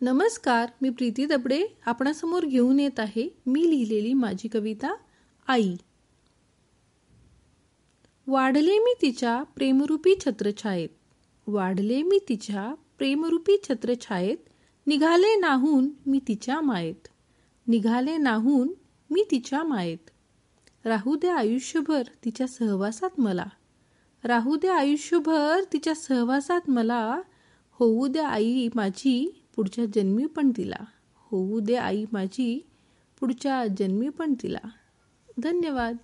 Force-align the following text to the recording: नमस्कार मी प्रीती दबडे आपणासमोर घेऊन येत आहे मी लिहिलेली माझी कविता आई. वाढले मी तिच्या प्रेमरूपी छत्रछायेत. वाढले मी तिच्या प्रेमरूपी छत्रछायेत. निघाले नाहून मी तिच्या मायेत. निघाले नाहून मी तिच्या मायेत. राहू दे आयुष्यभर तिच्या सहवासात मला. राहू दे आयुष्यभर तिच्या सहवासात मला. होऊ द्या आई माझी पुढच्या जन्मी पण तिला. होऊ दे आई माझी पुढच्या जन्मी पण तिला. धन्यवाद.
नमस्कार 0.00 0.70
मी 0.82 0.90
प्रीती 0.90 1.26
दबडे 1.26 1.64
आपणासमोर 1.86 2.44
घेऊन 2.44 2.80
येत 2.80 3.00
आहे 3.00 3.38
मी 3.46 3.70
लिहिलेली 3.70 4.12
माझी 4.12 4.48
कविता 4.48 4.94
आई. 5.48 5.76
वाढले 8.26 8.78
मी 8.78 8.94
तिच्या 9.02 9.42
प्रेमरूपी 9.42 10.14
छत्रछायेत. 10.20 10.88
वाढले 11.46 12.02
मी 12.02 12.18
तिच्या 12.28 12.74
प्रेमरूपी 12.98 13.56
छत्रछायेत. 13.62 14.36
निघाले 14.86 15.36
नाहून 15.36 15.90
मी 16.06 16.20
तिच्या 16.28 16.60
मायेत. 16.60 17.08
निघाले 17.66 18.16
नाहून 18.16 18.72
मी 19.10 19.24
तिच्या 19.30 19.62
मायेत. 19.62 20.10
राहू 20.84 21.16
दे 21.16 21.28
आयुष्यभर 21.28 22.02
तिच्या 22.24 22.46
सहवासात 22.46 23.20
मला. 23.20 23.46
राहू 24.24 24.56
दे 24.56 24.68
आयुष्यभर 24.68 25.60
तिच्या 25.72 25.94
सहवासात 25.94 26.70
मला. 26.70 27.20
होऊ 27.72 28.06
द्या 28.06 28.28
आई 28.28 28.68
माझी 28.74 29.44
पुढच्या 29.58 29.84
जन्मी 29.94 30.26
पण 30.26 30.50
तिला. 30.56 30.84
होऊ 31.14 31.60
दे 31.60 31.76
आई 31.76 32.04
माझी 32.12 32.66
पुढच्या 33.20 33.66
जन्मी 33.78 34.08
पण 34.08 34.34
तिला. 34.34 34.58
धन्यवाद. 35.42 35.96